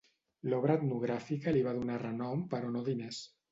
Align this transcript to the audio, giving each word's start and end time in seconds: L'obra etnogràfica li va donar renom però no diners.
L'obra 0.53 0.77
etnogràfica 0.81 1.55
li 1.55 1.63
va 1.69 1.75
donar 1.81 2.01
renom 2.07 2.43
però 2.57 2.75
no 2.75 2.85
diners. 2.91 3.25